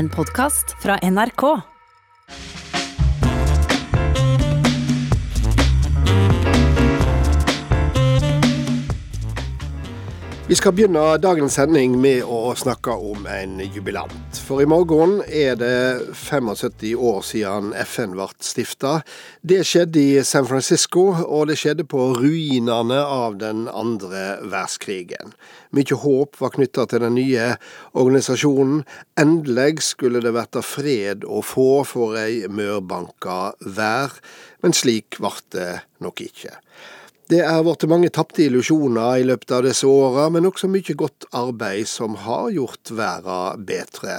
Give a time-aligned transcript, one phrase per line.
[0.00, 1.69] En podkast fra NRK.
[10.50, 14.40] Vi skal begynne dagens sending med å snakke om en jubilant.
[14.48, 18.96] For i morgen er det 75 år siden FN ble stifta.
[19.46, 25.38] Det skjedde i San Francisco, og det skjedde på ruinene av den andre verdenskrigen.
[25.70, 27.52] Mye håp var knytta til den nye
[27.94, 28.82] organisasjonen.
[29.22, 34.18] Endelig skulle det bli fred å få for ei mørbanka vær,
[34.66, 36.58] men slik ble det nok ikke.
[37.30, 41.28] Det er blitt mange tapte illusjoner i løpet av disse åra, men også mye godt
[41.38, 44.16] arbeid som har gjort verden bedre.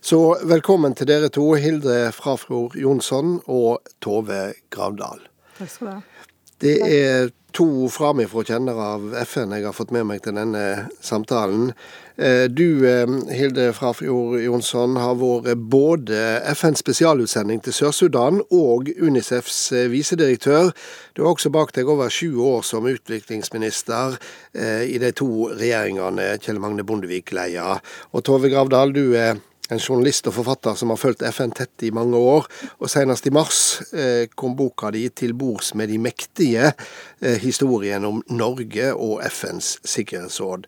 [0.00, 5.26] Så velkommen til dere to, Hilde Frafjord Jonsson og Tove Gravdal.
[5.58, 6.13] Takk skal du ha.
[6.62, 11.70] Det er to framifrå kjennere av FN jeg har fått med meg til denne samtalen.
[12.16, 16.18] Eh, du, eh, Hilde Frafjord Jonsson, har vært både
[16.54, 20.70] FNs spesialutsending til Sør-Sudan og Unicefs eh, visedirektør.
[21.14, 24.18] Du har også bak deg over 20 år som utviklingsminister
[24.54, 27.78] i de to regjeringene Kjell Magne Bondevik leia.
[28.14, 29.38] Og Tove Gravdal, du er
[29.72, 32.48] en journalist og forfatter som har fulgt FN tett i mange år.
[32.82, 36.72] Og senest i mars eh, kom boka di 'Til bords med de mektige',
[37.20, 40.66] eh, historien om Norge og FNs sikkerhetsråd.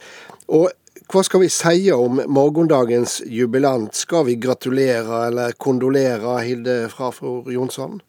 [0.49, 0.71] Og
[1.13, 3.95] hva skal vi si om morgendagens jubilant?
[3.95, 8.01] Skal vi gratulere eller kondolere, Hilde Frafjord Jonsson?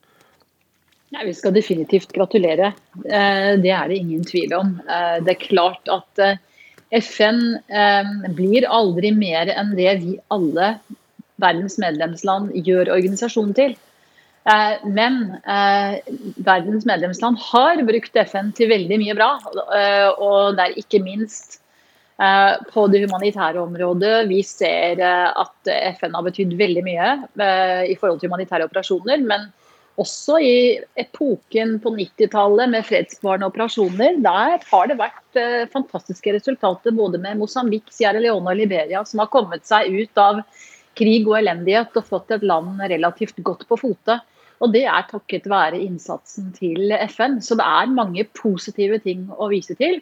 [1.11, 2.73] Nei, Vi skal definitivt gratulere.
[3.05, 4.79] Eh, det er det ingen tvil om.
[5.23, 6.39] Det er klart at
[6.91, 10.77] FN eh, blir aldri mer enn det vi alle
[11.41, 13.75] verdens medlemsland gjør organisasjonen til.
[14.47, 15.99] Eh, men eh,
[16.47, 19.31] verdens medlemsland har brukt FN til veldig mye bra.
[19.75, 21.59] Eh, og det er ikke minst
[22.21, 27.13] eh, på det humanitære området vi ser eh, at FN har betydd veldig mye
[27.91, 29.23] i forhold til humanitære operasjoner.
[29.27, 29.49] men
[29.98, 30.56] også i
[31.00, 37.40] epoken på 90-tallet med fredsbevarende operasjoner, der har det vært eh, fantastiske resultater både med
[37.40, 40.44] Mosambik, Sierra Leone og Liberia, som har kommet seg ut av
[40.97, 44.19] krig og elendighet og fått et land relativt godt på fote.
[44.62, 47.40] Og det er takket være innsatsen til FN.
[47.46, 50.00] Så det er mange positive ting å vise til.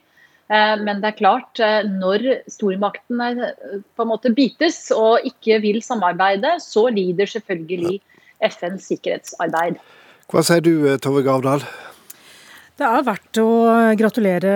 [0.52, 3.52] Eh, men det er klart, eh, når stormaktene
[3.96, 8.02] på en måte bites og ikke vil samarbeide, så lider selvfølgelig
[8.52, 9.82] FNs sikkerhetsarbeid.
[10.32, 11.66] Hva sier du, eh, Tove Gavdal?
[12.76, 13.52] Det er verdt å
[13.96, 14.50] gratulere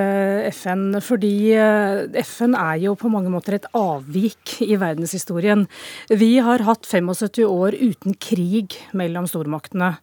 [0.52, 5.64] FN, fordi eh, FN er jo på mange måter et avvik i verdenshistorien.
[6.12, 9.94] Vi har hatt 75 år uten krig mellom stormaktene.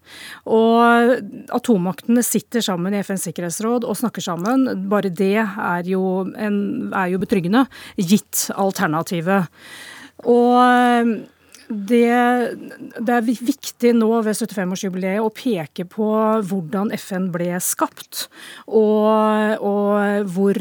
[0.49, 4.65] Og atommaktene sitter sammen i FNs sikkerhetsråd og snakker sammen.
[4.89, 6.59] Bare det er jo, en,
[6.97, 7.67] er jo betryggende,
[8.01, 9.53] gitt alternativet.
[10.25, 10.57] Og
[11.69, 12.54] det,
[13.00, 16.06] det, er viktig nå ved 75-årsjubileet å peke på
[16.47, 18.27] hvordan FN ble skapt,
[18.66, 20.60] og, og hvor,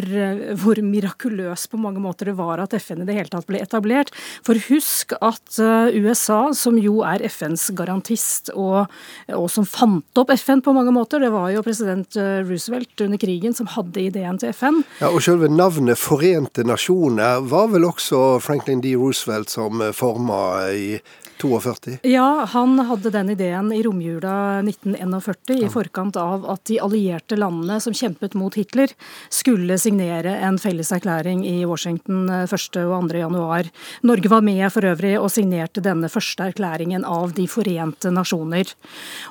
[0.62, 4.12] hvor, mirakuløst på mange måter det var at FN i det hele tatt ble etablert.
[4.46, 8.90] For husk at eh, USA, som jo er FNs garantist, og,
[9.30, 13.22] og som fant opp FN på mange måter, det var jo president eh, Roosevelt under
[13.22, 14.82] krigen som hadde ideen til FN.
[15.04, 18.96] Ja, Og selve navnet Forente nasjoner var vel også Franklin D.
[18.98, 20.42] Roosevelt som forma
[20.74, 20.95] i
[21.42, 21.98] 42?
[22.04, 27.80] Ja, han hadde den ideen i romjula 1941, i forkant av at de allierte landene
[27.84, 28.94] som kjempet mot Hitler,
[29.34, 32.54] skulle signere en felles erklæring i Washington 1.
[32.80, 33.20] Eh, og 2.
[33.20, 33.70] januar.
[34.08, 38.72] Norge var med for øvrig og signerte denne første erklæringen av De forente nasjoner.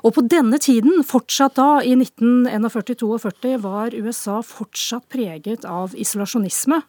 [0.04, 6.82] Og på denne tiden, fortsatt da, i 1941-42, var USA fortsatt preget av isolasjonisme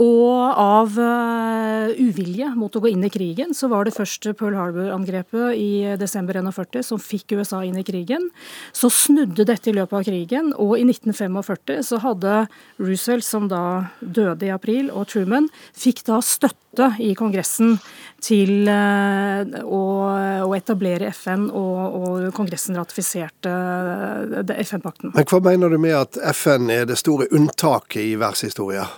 [0.00, 3.54] og av uh, uvilje mot å gå inn i krigen.
[3.54, 8.28] Så var det først Pearl Harbor-angrepet i desember 41 som fikk USA inn i krigen.
[8.72, 12.44] Så snudde dette i løpet av krigen, og i 1945 så hadde
[12.80, 13.64] Roosevelt, som da
[14.00, 17.76] døde i april, og Truman fikk da støtte i Kongressen
[18.24, 19.82] til uh, å,
[20.46, 25.14] å, etablere FN, og, og Kongressen ratifiserte uh, FN-pakten.
[25.14, 28.88] Men Hva mener du med at FN er det store unntaket i verdenshistoria?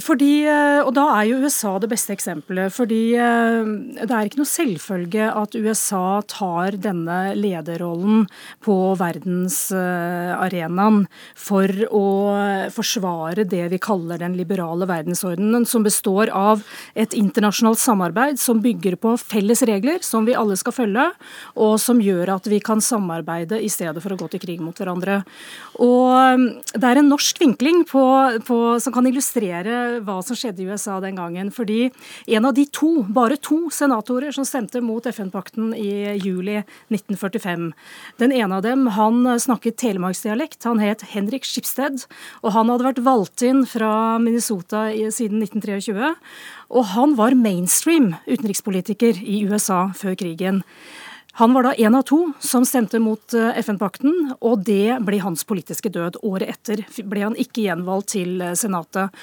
[0.00, 2.72] Fordi, eh, og da er jo USA det beste eksempelet.
[2.72, 3.60] fordi eh,
[4.00, 8.24] det er ikke noe selvfølge at USA tar denne lederrollen
[8.64, 11.02] på verdensarenaen
[11.36, 12.06] for å
[12.72, 16.64] forsvare det vi kaller den liberale verdensordenen, som består av
[16.94, 21.10] et internasjonalt samarbeid som bygger på felles regler som vi alle skal følge,
[21.60, 24.76] og som gjør at vi kan samarbeide i stedet for å gå til krig mot
[24.76, 25.20] hverandre.
[25.84, 28.04] Og Det er en norsk vinkling på,
[28.46, 31.50] på, som kan illustrere hva som skjedde i USA den gangen.
[31.54, 31.90] Fordi
[32.36, 36.60] en av de to, bare to senatorer som stemte mot FN-pakten i juli
[36.92, 37.68] 1945,
[38.22, 40.62] den ene av dem han snakket telemarksdialekt.
[40.68, 42.06] Han het Henrik Skipsted,
[42.42, 46.12] og han hadde vært valgt inn fra Minnesota siden 1923.
[46.72, 50.62] Og han var mainstream utenrikspolitiker i USA før krigen.
[51.34, 55.46] Han var da en av to som stemte mot eh, FN-pakten, og det ble hans
[55.48, 56.18] politiske død.
[56.28, 59.14] Året etter ble han ikke gjenvalgt til eh, Senatet.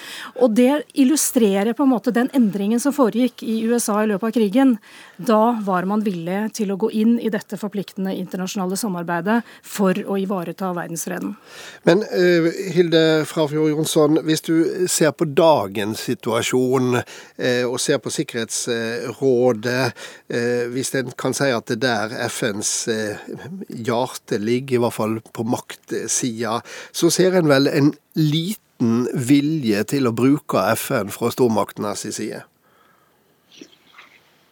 [0.42, 4.34] Og Det illustrerer på en måte den endringen som foregikk i USA i løpet av
[4.40, 4.72] krigen.
[5.22, 10.18] Da var man villig til å gå inn i dette forpliktende internasjonale samarbeidet for å
[10.18, 11.36] ivareta verdensfreden.
[11.86, 14.56] Men uh, Hilde Frafjord Jonsson, hvis du
[14.90, 19.84] ser på dagens situasjon og ser på Sikkerhetsrådet,
[20.74, 23.19] hvis en kan si at det der der FNs eh,
[23.69, 26.60] hjerte ligger, i hvert fall på maktsida,
[26.92, 32.46] så ser en vel en liten vilje til å bruke FN fra stormaktenes side?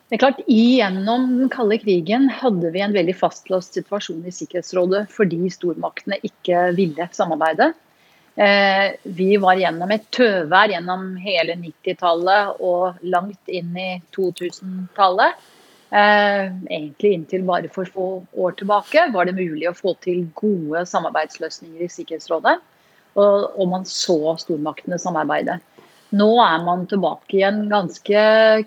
[0.08, 5.04] Det er klart, Gjennom den kalde krigen hadde vi en veldig fastlåst situasjon i Sikkerhetsrådet
[5.12, 7.74] fordi stormaktene ikke ville samarbeide.
[8.38, 15.36] Eh, vi var gjennom et tøvær gjennom hele 90-tallet og langt inn i 2000-tallet.
[15.90, 20.84] Eh, egentlig inntil bare for få år tilbake var det mulig å få til gode
[20.90, 22.58] samarbeidsløsninger i Sikkerhetsrådet.
[23.18, 25.58] Og, og man så stormaktene samarbeide.
[26.18, 28.20] Nå er man tilbake i en ganske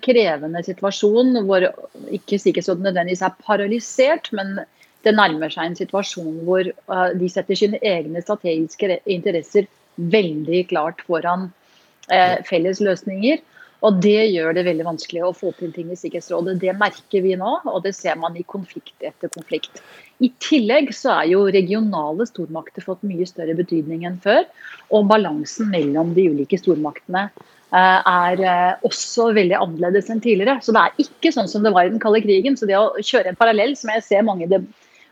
[0.04, 1.68] krevende situasjon hvor
[2.12, 4.58] ikke Sikkerhetsrådet nødvendigvis er paralysert, men
[5.04, 11.00] det nærmer seg en situasjon hvor uh, de setter sine egne strategiske interesser veldig klart
[11.06, 11.48] foran
[12.12, 13.40] uh, felles løsninger.
[13.86, 16.58] Og Det gjør det veldig vanskelig å få til ting i Sikkerhetsrådet.
[16.60, 19.80] Det merker vi nå, og det ser man i konflikt etter konflikt.
[20.20, 24.44] I tillegg så er jo regionale stormakter fått mye større betydning enn før.
[24.92, 30.60] Og balansen mellom de ulike stormaktene eh, er eh, også veldig annerledes enn tidligere.
[30.60, 32.60] Så det er ikke sånn som det var i den kalde krigen.
[32.60, 34.50] Så det å kjøre en parallell, som jeg ser mange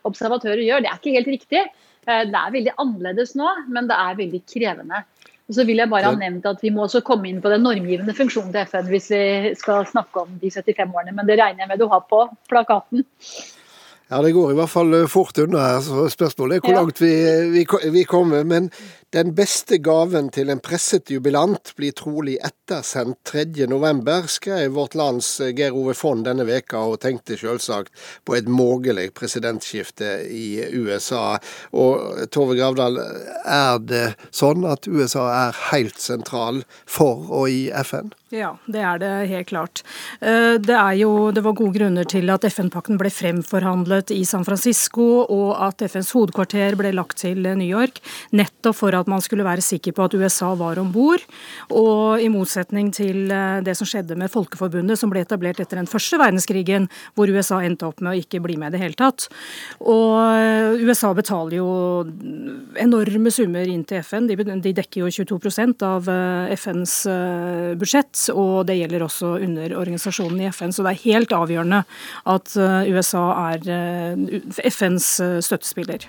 [0.09, 1.65] observatører gjør, det er ikke helt riktig.
[2.09, 5.07] Eh, det er veldig annerledes nå, men det er veldig krevende.
[5.49, 7.65] Og så vil jeg bare ha nevnt at Vi må også komme inn på den
[7.65, 11.65] normgivende funksjonen til FN hvis vi skal snakke om de 75 årene, men det regner
[11.65, 13.07] jeg med du har på plakaten.
[14.09, 15.81] Ja, det går i hvert fall fort unna.
[15.85, 17.13] Så spørsmålet er hvor langt vi,
[17.53, 18.45] vi, vi kommer.
[18.49, 18.71] Men
[19.13, 25.73] den beste gaven til en presset jubilant blir trolig ettersendt 3.11, skrev Vårt Lands Geir
[25.73, 27.89] Ove Fond denne veka, og tenkte selvsagt
[28.29, 31.39] på et mulig presidentskifte i USA.
[31.73, 33.01] Og Tove Gravdal,
[33.49, 38.13] er det sånn at USA er helt sentral for og i FN?
[38.29, 39.81] Ja, det er det helt klart.
[40.21, 45.25] Eh, det, jo, det var gode grunner til at FN-pakten ble fremforhandlet i San Francisco,
[45.29, 48.01] og at FNs hovedkvarter ble lagt til New York,
[48.37, 51.23] nettopp for at man skulle være sikker på at USA var om bord.
[51.75, 55.91] Og i motsetning til eh, det som skjedde med Folkeforbundet, som ble etablert etter den
[55.91, 59.29] første verdenskrigen, hvor USA endte opp med å ikke bli med i det hele tatt.
[59.81, 61.69] Og eh, USA betaler jo
[62.79, 64.29] enorme summer inn til FN.
[64.31, 66.97] De, dekker jo 22 av eh, FNs
[67.79, 70.75] budsjett, og det gjelder også under organisasjonen i FN.
[70.75, 71.83] Så det er helt avgjørende
[72.29, 72.55] at
[72.89, 73.65] USA er
[74.71, 76.09] FNs støttespiller.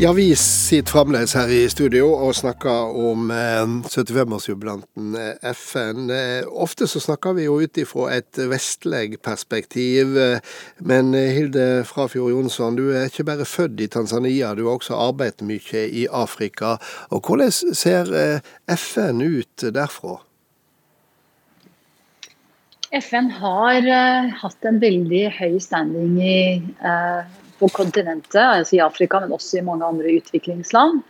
[0.00, 6.04] Ja, vi sitter fremdeles her i studio og snakker om eh, 75-årsjubilanten eh, FN.
[6.14, 10.14] Eh, ofte så snakker vi jo ut ifra et vestlig perspektiv.
[10.14, 10.38] Eh,
[10.78, 14.94] men eh, Hilde Frafjord Jonsson, du er ikke bare født i Tanzania, du har også
[14.94, 16.76] arbeidet mye i Afrika.
[17.10, 18.14] Og Hvordan ser
[18.78, 20.20] FN ut derfra?
[22.90, 26.38] FN har uh, hatt en veldig høy standing i
[26.80, 27.20] uh,
[27.58, 31.02] på kontinentet, altså i Afrika, men også i mange andre utviklingsland.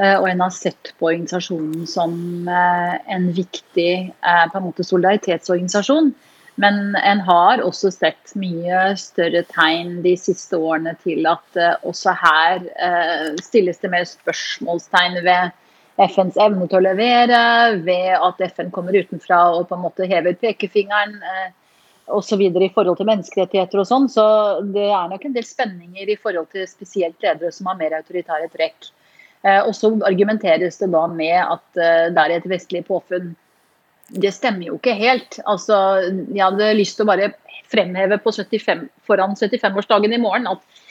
[0.00, 2.12] Uh, og en har sett på organisasjonen som
[2.48, 6.12] en viktig på en måte solidaritetsorganisasjon.
[6.60, 11.56] Men en har også sett mye større tegn de siste årene til at
[11.88, 12.66] også her
[13.40, 15.54] stilles det mer spørsmålstegn ved
[16.08, 17.40] FNs evne til å levere,
[17.86, 21.18] ved at FN kommer utenfra og på en måte hever pekefingeren
[22.06, 22.40] osv.
[22.40, 24.08] i forhold til menneskerettigheter og sånn.
[24.10, 24.24] Så
[24.74, 28.50] det er nok en del spenninger i forhold til spesielt ledere som har mer autoritære
[28.52, 28.90] trekk.
[29.42, 33.32] Eh, og så argumenteres det da med at eh, det er et vestlig påfunn.
[34.12, 35.40] Det stemmer jo ikke helt.
[35.48, 35.76] Altså,
[36.28, 37.32] jeg hadde lyst til å bare
[37.72, 40.82] fremheve på 75, foran 75-årsdagen i morgen at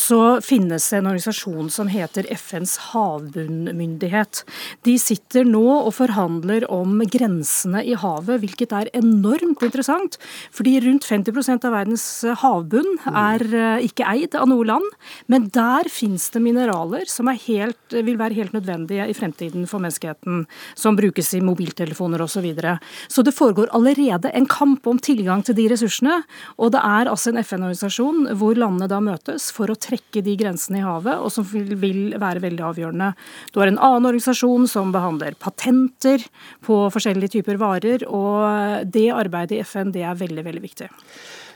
[0.00, 4.44] så finnes det en organisasjon som heter FNs havbunnmyndighet.
[4.84, 10.16] De sitter nå og forhandler om grensene i havet, hvilket er enormt interessant.
[10.54, 12.06] Fordi rundt 50% av verdens
[12.40, 13.44] havbunn er
[13.84, 14.88] ikke eid av noe land,
[15.28, 19.80] men der finnes det mineraler som helt, vil være helt nødvendige nødvendige i fremtiden for
[19.80, 22.34] menneskeheten, som brukes i mobiltelefoner osv.
[22.34, 22.78] Så, videre.
[23.08, 26.24] så det foregår allerede en kamp om tilgang til de ressursene.
[26.58, 30.80] Og det er altså en FN-organisasjon hvor landene da møtes for å trekke de grensene
[30.80, 33.12] i havet, og som vil være veldig avgjørende.
[33.52, 36.26] Du har en annen organisasjon som behandler patenter
[36.66, 40.90] på forskjellige typer varer, og det arbeidet i FN det er veldig, veldig viktig.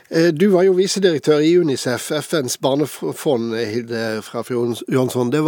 [0.09, 5.29] Eh, du var jo visedirektør i Unicef, FNs barnefond, Hilde Frafjord Jonsson.
[5.29, 5.41] Det,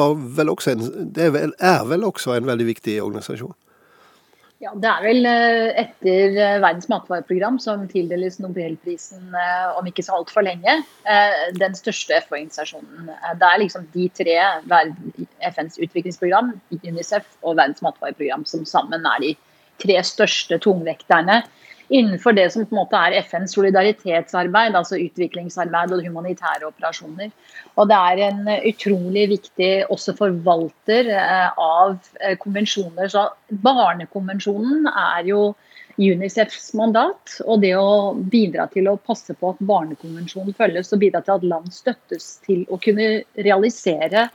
[0.70, 0.84] en,
[1.15, 3.56] det er vel også en veldig viktig organisasjon?
[4.62, 9.34] Ja, Det er vel eh, etter eh, Verdens matvareprogram, som tildeles Nobelprisen
[9.80, 10.75] om ikke så altfor lenge,
[11.58, 13.10] den største FN-organisasjonen.
[13.41, 14.38] Det er liksom de tre,
[15.56, 16.53] FNs utviklingsprogram,
[16.84, 19.34] Unicef og Verdens matvareprogram, som sammen er de
[19.82, 21.41] tre største tungvekterne
[21.91, 27.31] innenfor det som på en måte er FNs solidaritetsarbeid, altså utviklingsarbeid og humanitære operasjoner.
[27.75, 33.12] Og det er en utrolig viktig også forvalter eh, av eh, konvensjoner.
[33.12, 33.27] Så
[33.65, 35.43] Barnekonvensjonen er jo
[36.00, 37.36] Unicefs mandat.
[37.45, 41.50] Og det å bidra til å passe på at Barnekonvensjonen følges, og bidra til at
[41.51, 44.29] land støttes til å kunne realisere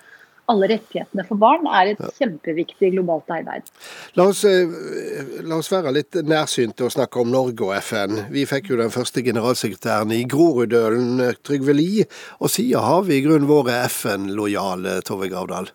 [0.52, 3.66] alle rettighetene for barn er et kjempeviktig globalt arbeid.
[4.18, 8.26] La oss, eh, la oss, være litt nærsynte og snakke om Norge og FN.
[8.32, 12.06] Vi fikk jo den første generalsekretæren i Groruddølen, Trygve Lie,
[12.40, 15.70] og siden har vi i grunnen vært FN-lojale, Tove Gravdal.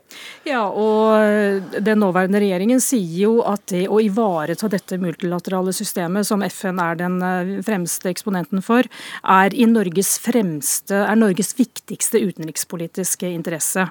[0.48, 6.44] Ja, og den nåværende regjeringen sier jo at det å ivareta dette multilaterale systemet, som
[6.48, 8.88] FN er den eh, fremste eksponenten for,
[9.22, 13.88] er, i Norges, fremste, er Norges viktigste utenrikspolitiske interesse.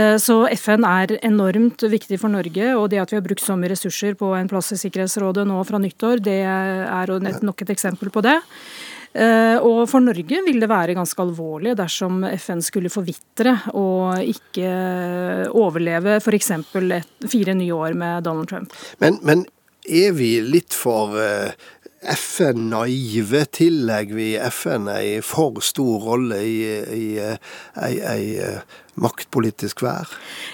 [0.00, 3.56] Eh, så FN er enormt viktig for Norge, og det at vi har brukt så
[3.58, 7.14] mye ressurser på en plass i Sikkerhetsrådet nå fra nyttår, det er
[7.44, 8.38] nok et eksempel på det.
[9.10, 14.70] Eh, og for Norge vil det være ganske alvorlig dersom FN skulle forvitre og ikke
[15.50, 16.52] overleve f.eks.
[17.26, 18.76] fire nye år med Donald Trump.
[19.02, 19.42] Men, men
[19.90, 21.50] er vi litt for uh,
[22.02, 23.44] FN-naive?
[23.44, 26.60] Tillegger vi FN ei for stor rolle i,
[26.96, 28.38] i, i, i
[29.00, 30.10] maktpolitisk vær?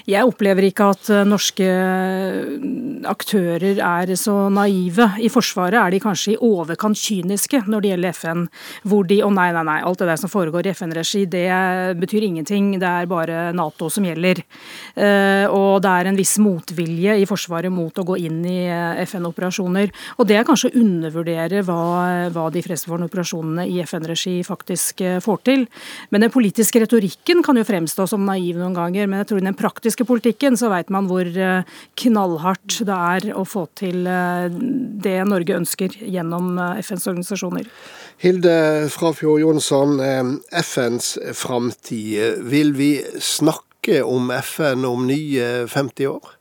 [0.09, 2.67] Jeg opplever ikke at eh, norske eh,
[3.09, 5.09] aktører er så naive.
[5.23, 8.45] I Forsvaret er de kanskje i overkant kyniske når det gjelder FN.
[8.87, 11.47] Hvor de Å nei, nei, nei, alt det der som foregår i FN-regi, det
[11.99, 12.75] betyr ingenting.
[12.79, 14.43] Det er bare Nato som gjelder.
[14.95, 18.61] Eh, og det er en viss motvilje i Forsvaret mot å gå inn i
[19.07, 19.95] FN-operasjoner.
[20.21, 20.85] Og det er kanskje å
[21.67, 21.81] hva,
[22.35, 25.67] hva de fredsbevarende operasjonene i FN-regi faktisk får til.
[26.11, 29.47] Men den politiske retorikken kan jo fremstå som naiv noen ganger, men jeg tror i
[29.47, 34.49] den praktiske politikken så vet man hvor eh, knallhardt det er å få til eh,
[34.51, 37.69] det Norge ønsker gjennom eh, FNs organisasjoner.
[38.23, 38.57] Hilde
[38.93, 40.01] Frafjord Jonsson,
[40.63, 42.47] FNs framtid.
[42.49, 42.91] Vil vi
[43.21, 46.36] snakke om FN om nye 50 år?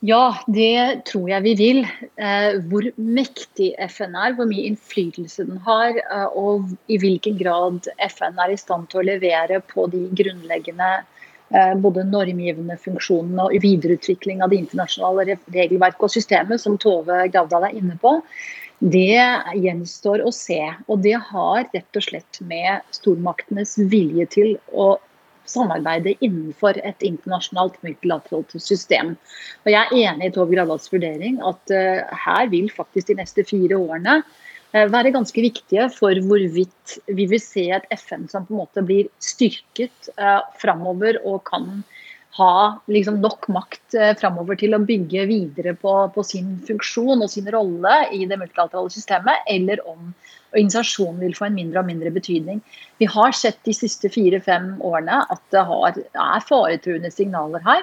[0.00, 1.80] Ja, det tror jeg vi vil.
[2.16, 7.88] Eh, hvor mektig FN er, hvor mye innflytelse den har, eh, og i hvilken grad
[8.06, 10.88] FN er i stand til å levere på de grunnleggende
[11.52, 17.68] eh, både normgivende funksjonene og videreutvikling av det internasjonale regelverket og systemet, som Tove Gravdal
[17.68, 18.16] er inne på,
[18.80, 19.20] det
[19.60, 20.62] gjenstår å se.
[20.88, 24.94] Og det har rett og slett med stormaktenes vilje til å
[25.50, 29.16] samarbeide innenfor et internasjonalt multilateralt system.
[29.64, 33.44] Og Jeg er enig i Tove Gravdals vurdering at uh, her vil faktisk de neste
[33.48, 38.54] fire årene uh, være ganske viktige for hvorvidt vi vil se et FN som på
[38.54, 41.82] en måte blir styrket uh, framover og kan
[42.38, 47.30] ha liksom nok makt eh, framover til å bygge videre på, på, sin funksjon og
[47.32, 50.12] sin rolle i det multilaterale systemet, eller om
[50.52, 52.62] organisasjonen vil få en mindre og mindre betydning.
[53.02, 57.82] Vi har sett de siste fire-fem årene at det har, er faretruende signaler her.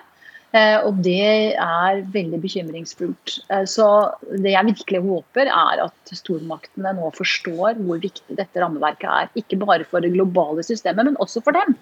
[0.56, 3.34] Eh, og det er veldig bekymringsfullt.
[3.52, 3.88] Eh, så
[4.32, 9.34] det jeg virkelig håper, er at stormaktene nå forstår hvor viktig dette rammeverket er.
[9.40, 11.76] Ikke bare for det globale systemet, men også for dem.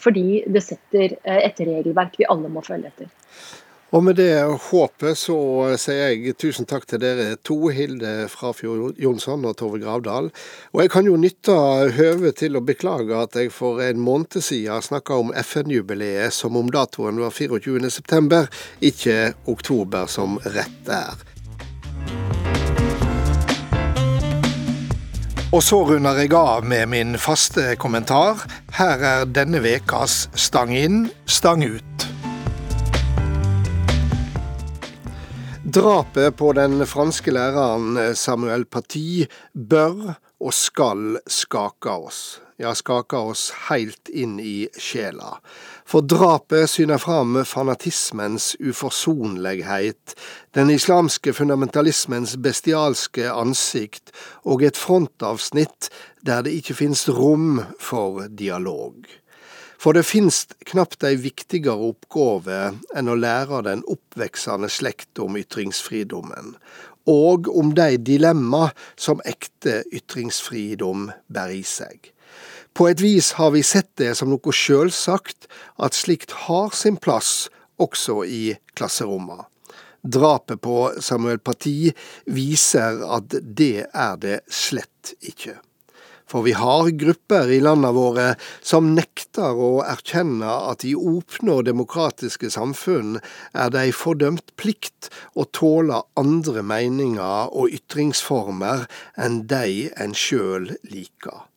[0.00, 3.08] Fordi det setter eh, et regelverk vi alle må følge etter.
[3.90, 4.34] Og med det
[4.70, 5.36] håpet så
[5.80, 10.30] sier jeg tusen takk til dere to, Hilde Frafjord Jonsson og Tove Gravdal.
[10.70, 11.56] Og jeg kan jo nytte
[11.96, 16.70] høvet til å beklage at jeg for en måned siden snakka om FN-jubileet som om
[16.70, 18.44] datoen var 24.9,
[18.92, 19.18] ikke
[19.50, 21.26] oktober som rett er.
[25.50, 28.46] Og så runder jeg av med min faste kommentar.
[28.78, 31.89] Her er denne vekas Stang inn, stang ut.
[35.70, 42.40] Drapet på den franske læreren Samuel Paty bør og skal skake oss.
[42.58, 45.36] Ja, skake oss heilt inn i sjela.
[45.86, 50.16] For drapet syner fram fanatismens uforsonlighet,
[50.56, 54.10] den islamske fundamentalismens bestialske ansikt
[54.42, 55.92] og et frontavsnitt
[56.26, 59.06] der det ikke finnes rom for dialog.
[59.80, 62.58] For det finst knapt ei viktigere oppgåve
[62.92, 66.52] enn å lære den oppveksende slekt om ytringsfridommen,
[67.08, 68.66] og om de dilemma
[69.00, 72.10] som ekte ytringsfridom bærer i seg.
[72.76, 75.48] På et vis har vi sett det som noe sjølsagt
[75.80, 77.48] at slikt har sin plass
[77.80, 78.44] også i
[78.76, 79.46] klasseromma.
[80.04, 81.90] Drapet på Samuel Parti
[82.28, 85.56] viser at det er det slett ikke.
[86.30, 88.26] For vi har grupper i landene våre
[88.62, 93.16] som nekter å erkjenne at i åpne og demokratiske samfunn
[93.50, 98.86] er det ei fordømt plikt å tåle andre meninger og ytringsformer
[99.18, 101.50] enn de en sjøl liker.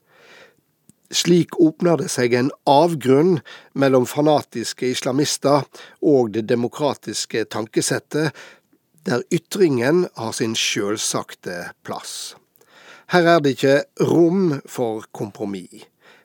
[1.14, 3.44] Slik åpner det seg en avgrunn
[3.78, 5.68] mellom fanatiske islamister
[6.02, 8.34] og det demokratiske tankesettet,
[9.06, 12.34] der ytringen har sin sjølsagte plass.
[13.14, 15.84] Her er det ikke rom for kompromiss.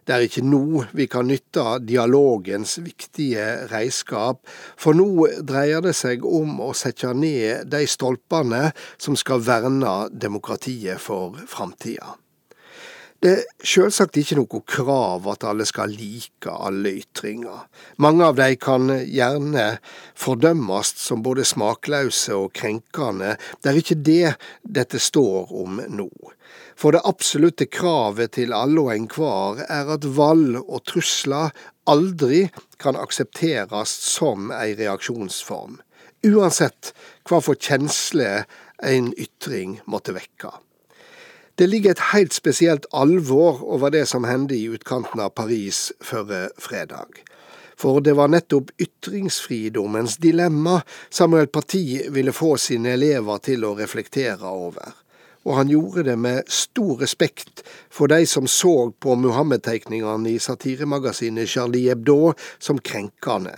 [0.09, 4.41] Det er ikke nå vi kan nytte dialogens viktige reiskap,
[4.81, 10.97] for nå dreier det seg om å sette ned de stolpene som skal verne demokratiet
[11.05, 12.15] for framtida.
[13.19, 17.65] Det er selvsagt ikke noe krav at alle skal like alle ytringer.
[17.99, 19.65] Mange av de kan gjerne
[20.15, 23.33] fordømmes som både smakløse og krenkende.
[23.59, 26.07] Det er ikke det dette står om nå.
[26.79, 31.51] For det absolutte kravet til alle og enhver er at vold og trusler
[31.91, 32.45] aldri
[32.79, 35.81] kan aksepteres som ei reaksjonsform,
[36.23, 36.95] uansett
[37.27, 38.45] hva for kjensle
[38.87, 40.55] en ytring måtte vekke.
[41.59, 46.49] Det ligger et helt spesielt alvor over det som hendte i utkanten av Paris førre
[46.59, 47.25] fredag.
[47.79, 54.47] For det var nettopp ytringsfridommens dilemma Samuel Parti ville få sine elever til å reflektere
[54.47, 54.97] over
[55.49, 61.49] og han gjorde det med stor respekt for de som så på Muhammed-tegningene i satiremagasinet
[61.49, 63.55] Charlie Hebdo som krenkende.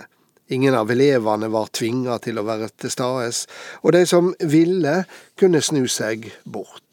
[0.51, 3.45] Ingen av elevene var tvinga til å være til stades,
[3.83, 5.03] og de som ville,
[5.39, 6.83] kunne snu seg bort.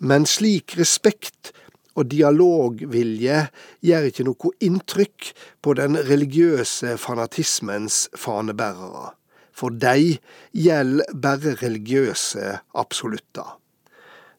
[0.00, 1.52] Men slik respekt
[1.96, 3.38] og dialogvilje
[3.84, 5.30] gjør ikke noe inntrykk
[5.64, 9.14] på den religiøse fanatismens fanebærere.
[9.56, 10.18] For de
[10.52, 13.54] gjelder bare religiøse absolutter.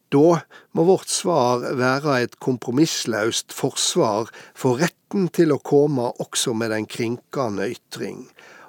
[0.08, 0.38] Da
[0.72, 6.86] må vårt svar være et kompromissløst forsvar for retten til å komme også med den
[6.88, 8.22] krinkende ytring,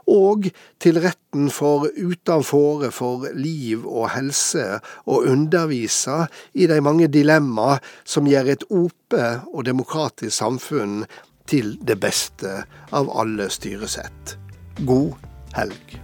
[0.09, 0.49] og
[0.81, 8.29] til retten for utan for liv og helse å undervise i de mange dilemma som
[8.29, 11.03] gjør et ope og demokratisk samfunn
[11.49, 14.37] til det beste av alle styresett.
[14.85, 15.17] God
[15.57, 15.99] helg.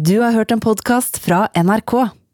[0.00, 2.19] Du har hørt en podkast fra NRK.